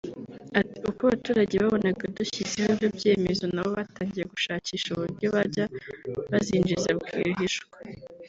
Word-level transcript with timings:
Ati”Uko 0.59 1.01
abaturage 1.05 1.53
babonaga 1.61 2.03
dushyizeho 2.17 2.69
ibyo 2.73 2.87
byemezo 2.97 3.43
nabo 3.53 3.69
batangiye 3.79 4.25
gushakisha 4.33 4.87
uburyo 4.91 5.27
bajya 5.35 5.65
bazinjiza 6.31 6.89
rwihishwa 6.97 7.77